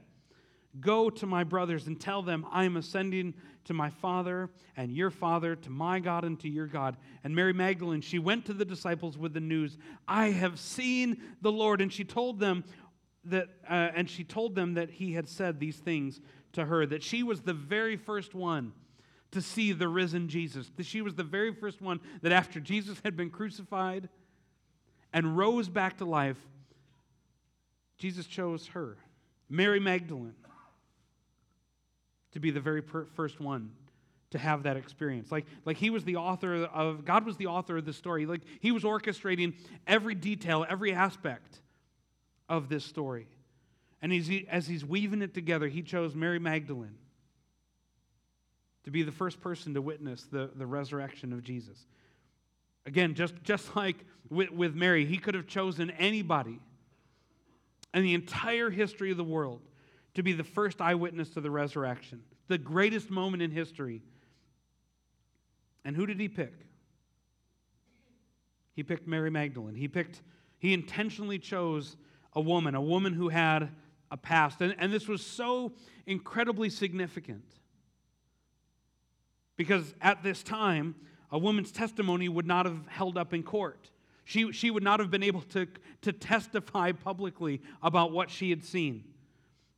[0.81, 5.11] Go to my brothers and tell them, I am ascending to my Father and your
[5.11, 6.97] Father, to my God and to your God.
[7.23, 9.77] And Mary Magdalene, she went to the disciples with the news,
[10.09, 11.83] I have seen the Lord.
[11.83, 12.65] And she told them
[13.25, 16.21] that, uh, and she told them that he had said these things
[16.55, 18.73] to her, that she was the very first one
[19.33, 20.71] to see the risen Jesus.
[20.77, 24.09] That she was the very first one that after Jesus had been crucified
[25.13, 26.39] and rose back to life,
[27.99, 28.97] Jesus chose her,
[29.51, 30.35] Mary Magdalene
[32.33, 33.71] to be the very per- first one
[34.31, 35.31] to have that experience.
[35.31, 38.27] Like, like he was the author of, God was the author of the story.
[38.27, 39.55] Like he was orchestrating
[39.87, 41.61] every detail, every aspect
[42.49, 43.29] of this story.
[44.01, 46.97] And as, he, as he's weaving it together, he chose Mary Magdalene
[48.85, 51.87] to be the first person to witness the, the resurrection of Jesus.
[52.85, 56.59] Again, just, just like with, with Mary, he could have chosen anybody
[57.95, 59.61] in the entire history of the world
[60.15, 64.03] to be the first eyewitness to the resurrection, the greatest moment in history.
[65.85, 66.53] And who did he pick?
[68.75, 69.75] He picked Mary Magdalene.
[69.75, 70.23] He picked,
[70.59, 71.97] he intentionally chose
[72.35, 73.71] a woman, a woman who had
[74.11, 74.61] a past.
[74.61, 75.73] And, and this was so
[76.07, 77.45] incredibly significant
[79.57, 80.95] because at this time,
[81.31, 83.91] a woman's testimony would not have held up in court.
[84.25, 85.67] She, she would not have been able to,
[86.03, 89.05] to testify publicly about what she had seen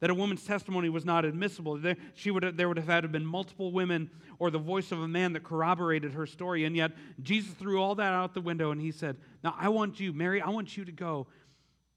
[0.05, 1.79] that a woman's testimony was not admissible.
[1.79, 4.59] There, she would have, there would have had to have been multiple women or the
[4.59, 6.67] voice of a man that corroborated her story.
[6.67, 9.99] And yet, Jesus threw all that out the window and he said, Now, I want
[9.99, 11.27] you, Mary, I want you to go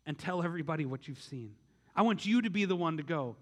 [0.06, 1.56] and tell everybody what you've seen.
[1.98, 3.36] I want you to be the one to go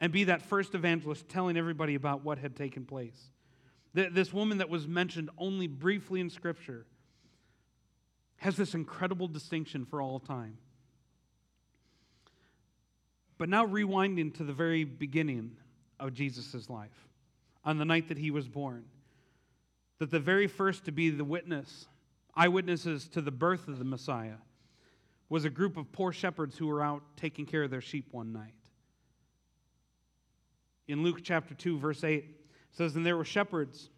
[0.00, 3.30] and be that first evangelist telling everybody about what had taken place.
[3.92, 6.84] This woman that was mentioned only briefly in Scripture
[8.38, 10.58] has this incredible distinction for all time.
[13.38, 15.56] But now, rewinding to the very beginning
[15.98, 17.08] of Jesus' life,
[17.64, 18.84] on the night that he was born,
[19.98, 21.86] that the very first to be the witness,
[22.34, 24.36] eyewitnesses to the birth of the Messiah,
[25.28, 28.32] was a group of poor shepherds who were out taking care of their sheep one
[28.32, 28.54] night.
[30.86, 32.24] In Luke chapter 2, verse 8,
[32.72, 33.88] says, And there were shepherds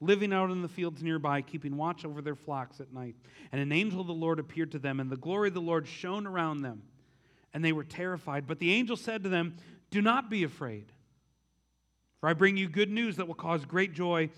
[0.00, 3.16] living out in the fields nearby, keeping watch over their flocks at night.
[3.50, 5.88] And an angel of the Lord appeared to them, and the glory of the Lord
[5.88, 6.82] shone around them,
[7.54, 8.46] and they were terrified.
[8.46, 9.56] But the angel said to them,
[9.90, 10.92] Do not be afraid,
[12.20, 14.28] for I bring you good news that will cause great joy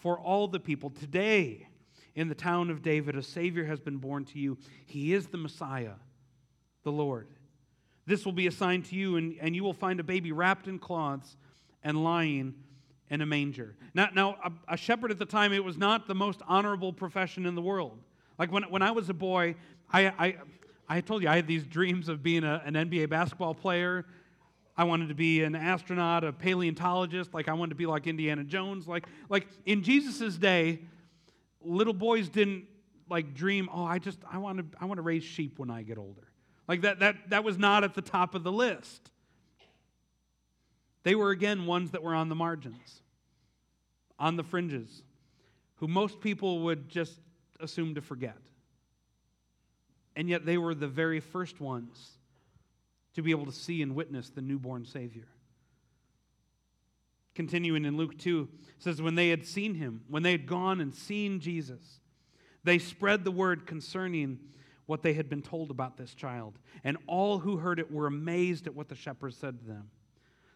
[0.00, 0.90] for all the people.
[0.90, 1.68] Today,
[2.14, 4.58] in the town of David, a Savior has been born to you.
[4.86, 5.94] He is the Messiah,
[6.82, 7.28] the Lord.
[8.06, 10.66] This will be a sign to you, and, and you will find a baby wrapped
[10.66, 11.36] in cloths
[11.84, 12.54] and lying
[13.10, 13.76] in a manger.
[13.94, 17.46] Now, now a, a, shepherd at the time, it was not the most honorable profession
[17.46, 17.98] in the world.
[18.38, 19.54] Like when, when I was a boy,
[19.92, 20.36] I, I,
[20.88, 24.04] I told you I had these dreams of being a, an NBA basketball player.
[24.76, 27.34] I wanted to be an astronaut, a paleontologist.
[27.34, 28.86] Like I wanted to be like Indiana Jones.
[28.86, 30.80] Like, like in Jesus' day,
[31.60, 32.64] little boys didn't
[33.08, 35.82] like dream, oh, I just, I want to, I want to raise sheep when I
[35.82, 36.28] get older.
[36.66, 39.10] Like that, that, that was not at the top of the list.
[41.02, 43.02] They were again ones that were on the margins,
[44.18, 45.02] on the fringes,
[45.76, 47.18] who most people would just
[47.60, 48.38] assume to forget.
[50.16, 52.18] And yet they were the very first ones
[53.14, 55.28] to be able to see and witness the newborn Savior.
[57.34, 58.48] Continuing in Luke 2,
[58.78, 62.00] says, When they had seen him, when they had gone and seen Jesus,
[62.64, 64.38] they spread the word concerning
[64.86, 66.58] what they had been told about this child.
[66.84, 69.90] And all who heard it were amazed at what the shepherds said to them.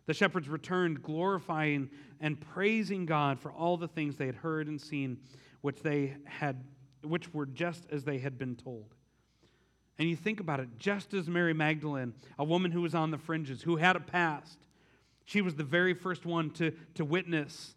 [0.07, 1.91] The shepherds returned, glorifying
[2.21, 5.19] and praising God for all the things they had heard and seen,
[5.63, 6.65] which they had,
[7.03, 8.96] which were just as they had been told.
[9.99, 13.19] And you think about it, just as Mary Magdalene, a woman who was on the
[13.19, 14.59] fringes, who had a past,
[15.25, 17.75] she was the very first one to, to witness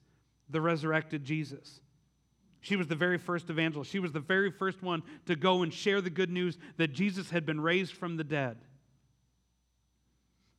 [0.50, 1.80] the resurrected Jesus.
[2.62, 3.90] She was the very first evangelist.
[3.90, 7.30] She was the very first one to go and share the good news that Jesus
[7.30, 8.58] had been raised from the dead.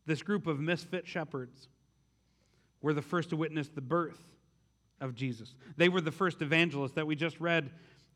[0.07, 1.69] This group of misfit shepherds
[2.81, 4.19] were the first to witness the birth
[5.01, 5.55] of Jesus.
[5.77, 7.71] They were the first evangelists that we just read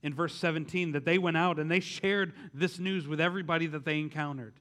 [0.04, 3.86] in verse 17 that they went out and they shared this news with everybody that
[3.86, 4.52] they encountered.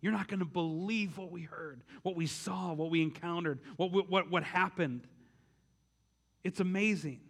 [0.00, 4.08] You're not going to believe what we heard, what we saw, what we encountered, what,
[4.08, 5.06] what, what happened.
[6.42, 7.20] It's amazing.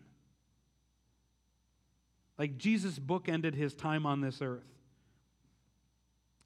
[2.38, 4.62] Like Jesus bookended his time on this earth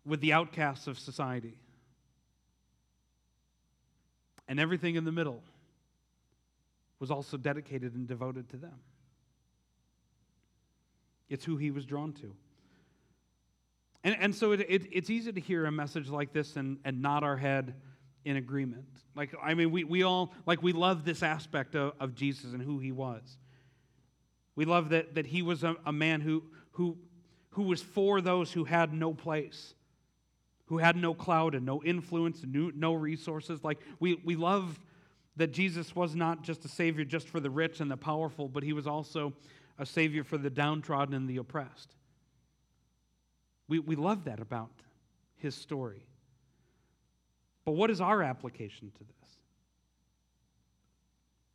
[0.07, 1.59] with the outcasts of society.
[4.48, 5.42] And everything in the middle
[6.98, 8.79] was also dedicated and devoted to them.
[11.33, 12.35] It's who he was drawn to.
[14.05, 17.01] And, and so it, it, it's easy to hear a message like this and, and
[17.01, 17.75] nod our head
[18.27, 18.85] in agreement.
[19.16, 22.61] Like, I mean, we, we all, like, we love this aspect of, of Jesus and
[22.61, 23.38] who he was.
[24.57, 26.42] We love that, that he was a, a man who,
[26.73, 26.99] who,
[27.51, 29.73] who was for those who had no place,
[30.66, 33.64] who had no cloud and no influence and no, no resources.
[33.64, 34.79] Like, we, we love
[35.37, 38.62] that Jesus was not just a savior just for the rich and the powerful, but
[38.62, 39.33] he was also
[39.79, 41.95] a savior for the downtrodden and the oppressed.
[43.69, 44.71] We, we love that about
[45.37, 46.07] his story.
[47.65, 49.31] But what is our application to this?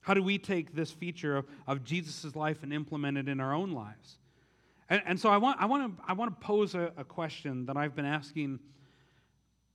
[0.01, 3.53] How do we take this feature of, of Jesus' life and implement it in our
[3.53, 4.17] own lives?
[4.89, 7.65] And, and so I want, I, want to, I want to pose a, a question
[7.65, 8.59] that I've been asking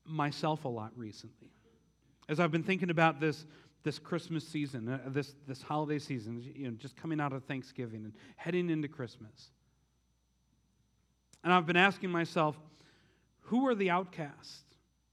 [0.05, 1.51] myself a lot recently.
[2.29, 3.45] As I've been thinking about this,
[3.83, 8.04] this Christmas season, uh, this, this holiday season, you know, just coming out of Thanksgiving
[8.04, 9.50] and heading into Christmas.
[11.42, 12.57] And I've been asking myself,
[13.40, 14.63] who are the outcasts?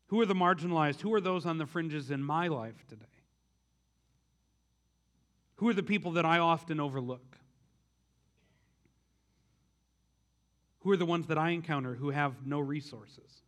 [0.08, 1.02] Who are the marginalized?
[1.02, 3.06] Who are those on the fringes in my life today?
[5.56, 7.38] Who are the people that I often overlook?
[10.82, 13.41] Who are the ones that I encounter who have no resources?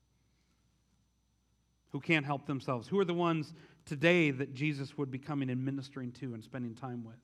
[1.92, 2.88] Who can't help themselves?
[2.88, 3.54] Who are the ones
[3.92, 7.20] today that Jesus would be coming and ministering to and spending time with?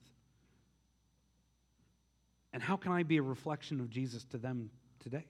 [2.52, 4.68] And how can I be a reflection of Jesus to them
[5.00, 5.24] today?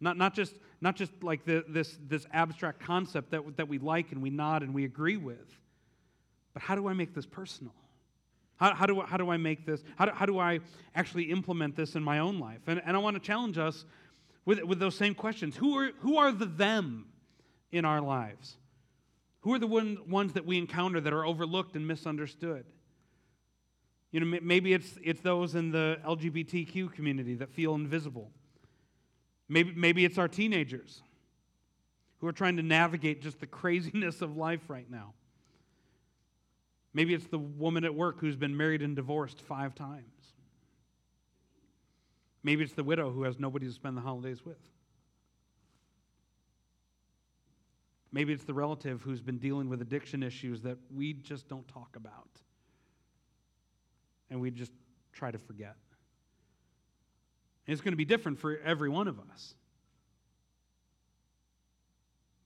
[0.00, 4.12] Not, not, just, not just like the, this, this abstract concept that, that we like
[4.12, 5.60] and we nod and we agree with,
[6.54, 7.74] but how do I make this personal?
[8.56, 9.84] How, how, do, how do I make this?
[9.96, 10.60] How do, how do I
[10.94, 12.60] actually implement this in my own life?
[12.66, 13.84] And, and I want to challenge us
[14.46, 15.54] with, with those same questions.
[15.54, 17.08] Who are, who are the them
[17.70, 18.56] in our lives?
[19.42, 22.64] Who are the one, ones that we encounter that are overlooked and misunderstood?
[24.12, 28.30] You know, maybe it's, it's those in the LGBTQ community that feel invisible.
[29.48, 31.02] Maybe, maybe it's our teenagers
[32.18, 35.14] who are trying to navigate just the craziness of life right now.
[36.94, 40.04] Maybe it's the woman at work who's been married and divorced five times.
[42.44, 44.58] Maybe it's the widow who has nobody to spend the holidays with.
[48.12, 51.96] Maybe it's the relative who's been dealing with addiction issues that we just don't talk
[51.96, 52.28] about
[54.30, 54.72] and we just
[55.12, 55.76] try to forget.
[57.66, 59.54] And it's going to be different for every one of us.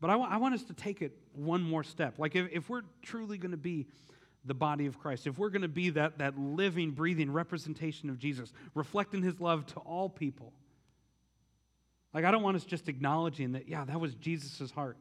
[0.01, 2.19] But I, w- I want us to take it one more step.
[2.19, 3.87] Like, if, if we're truly going to be
[4.45, 8.19] the body of Christ, if we're going to be that, that living, breathing representation of
[8.19, 10.53] Jesus, reflecting his love to all people,
[12.13, 14.99] like, I don't want us just acknowledging that, yeah, that was Jesus' heart,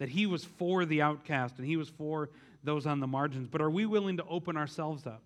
[0.00, 2.30] that he was for the outcast and he was for
[2.64, 3.46] those on the margins.
[3.46, 5.22] But are we willing to open ourselves up?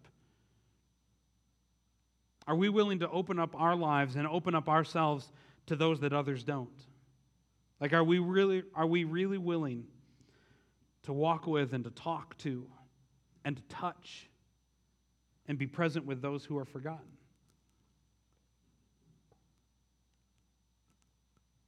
[2.46, 5.32] Are we willing to open up our lives and open up ourselves
[5.68, 6.68] to those that others don't?
[7.80, 9.86] Like, are we really, are we really willing
[11.04, 12.66] to walk with and to talk to
[13.44, 14.28] and to touch
[15.46, 17.04] and be present with those who are forgotten.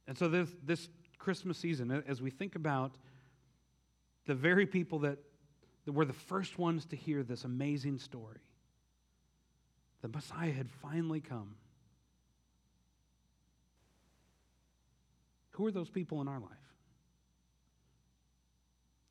[0.07, 0.87] And so, this, this
[1.27, 2.93] Christmas season, as we think about
[4.27, 5.17] the very people that,
[5.83, 8.39] that were the first ones to hear this amazing story,
[10.01, 11.55] the Messiah had finally come.
[15.49, 16.51] Who are those people in our life?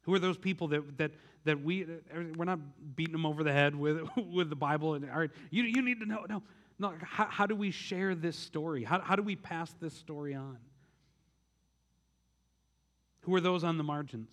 [0.05, 1.11] Who are those people that, that,
[1.45, 1.87] that we,
[2.35, 2.61] we're not
[2.97, 4.95] beating them over the head with, with the Bible?
[4.95, 6.25] And, all right, you, you need to know.
[6.31, 6.43] No,
[6.79, 8.85] no how, how do we share this story?
[8.85, 10.57] How, how do we pass this story on?
[13.27, 14.31] Who are those on the margins?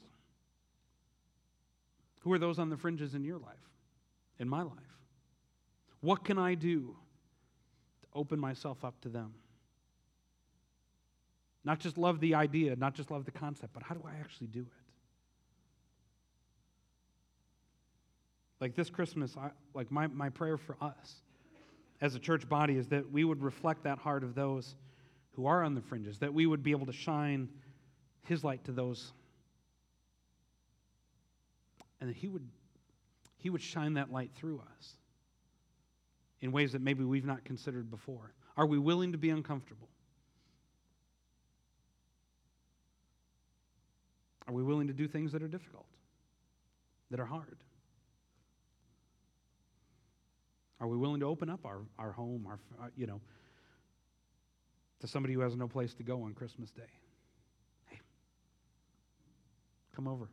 [2.19, 3.57] Who are those on the fringes in your life,
[4.37, 4.77] in my life?
[6.01, 6.95] What can I do
[8.01, 9.33] to open myself up to them?
[11.65, 14.47] Not just love the idea, not just love the concept, but how do I actually
[14.47, 14.67] do it?
[18.61, 21.15] Like this Christmas, I, like my, my prayer for us
[21.99, 24.75] as a church body is that we would reflect that heart of those
[25.31, 27.49] who are on the fringes, that we would be able to shine
[28.25, 29.11] his light to those.
[31.99, 32.47] And that he would,
[33.37, 34.95] he would shine that light through us
[36.41, 38.33] in ways that maybe we've not considered before.
[38.57, 39.87] Are we willing to be uncomfortable?
[44.47, 45.85] Are we willing to do things that are difficult,
[47.11, 47.57] that are hard?
[50.81, 53.21] Are we willing to open up our, our home, our, uh, you know,
[54.99, 56.83] to somebody who has no place to go on Christmas Day?
[59.95, 60.27] Come over.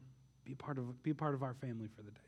[0.44, 2.20] Be part of, be part of our family for the day.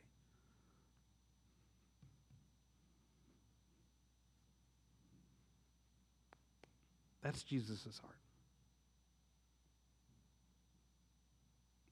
[7.23, 8.17] That's Jesus' heart.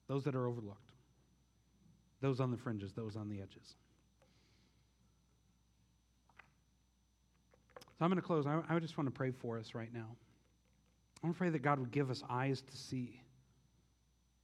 [0.07, 0.91] Those that are overlooked,
[2.19, 3.75] those on the fringes, those on the edges.
[7.97, 8.45] So I'm going to close.
[8.45, 10.07] I, I just want to pray for us right now.
[11.23, 13.21] I want to pray that God would give us eyes to see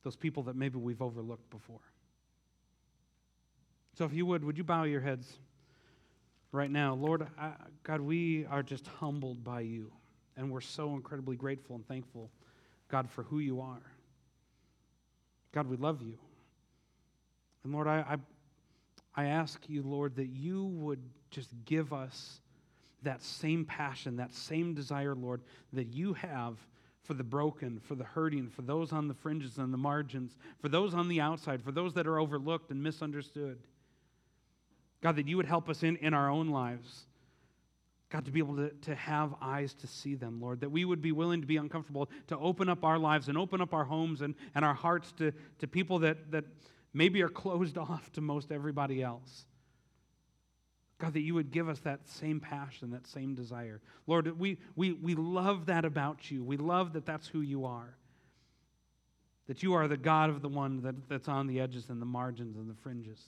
[0.07, 1.81] those people that maybe we've overlooked before.
[3.97, 5.27] So if you would, would you bow your heads
[6.53, 6.93] right now?
[6.93, 7.51] Lord, I,
[7.83, 9.91] God, we are just humbled by you,
[10.37, 12.31] and we're so incredibly grateful and thankful,
[12.87, 13.81] God, for who you are.
[15.51, 16.17] God, we love you.
[17.65, 18.17] And Lord, I,
[19.17, 21.01] I, I ask you, Lord, that you would
[21.31, 22.39] just give us
[23.03, 25.41] that same passion, that same desire, Lord,
[25.73, 26.55] that you have
[27.07, 30.67] for the broken, for the hurting, for those on the fringes and the margins, for
[30.67, 33.57] those on the outside, for those that are overlooked and misunderstood.
[35.01, 37.05] God, that you would help us in, in our own lives.
[38.09, 41.01] God, to be able to, to have eyes to see them, Lord, that we would
[41.01, 44.21] be willing to be uncomfortable, to open up our lives and open up our homes
[44.21, 46.43] and, and our hearts to, to people that, that
[46.93, 49.45] maybe are closed off to most everybody else.
[50.99, 53.81] God, that you would give us that same passion, that same desire.
[54.07, 56.43] Lord, we, we, we love that about you.
[56.43, 57.95] We love that that's who you are.
[59.47, 62.05] That you are the God of the one that, that's on the edges and the
[62.05, 63.21] margins and the fringes.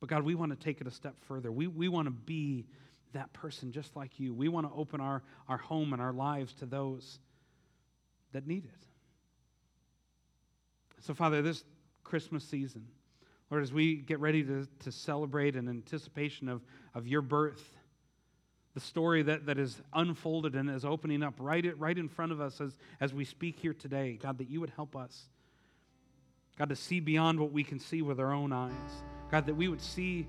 [0.00, 1.50] But God, we want to take it a step further.
[1.52, 2.66] We, we want to be
[3.12, 4.34] that person just like you.
[4.34, 7.20] We want to open our, our home and our lives to those
[8.32, 8.86] that need it.
[11.00, 11.64] So, Father, this
[12.02, 12.86] Christmas season,
[13.50, 16.62] Lord, as we get ready to, to celebrate in anticipation of,
[16.94, 17.76] of your birth,
[18.74, 22.40] the story that, that is unfolded and is opening up right, right in front of
[22.40, 25.24] us as, as we speak here today, God, that you would help us,
[26.58, 28.72] God, to see beyond what we can see with our own eyes.
[29.30, 30.26] God, that we would see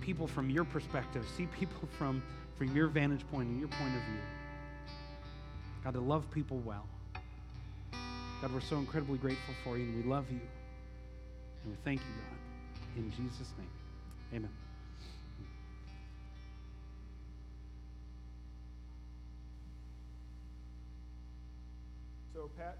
[0.00, 2.22] people from your perspective, see people from,
[2.56, 4.20] from your vantage point and your point of view.
[5.82, 6.86] God, to love people well.
[8.40, 10.40] God, we're so incredibly grateful for you, and we love you.
[11.64, 12.38] And we thank you, God.
[12.96, 13.70] In Jesus' name,
[14.34, 14.50] amen.
[22.34, 22.78] So, Pat,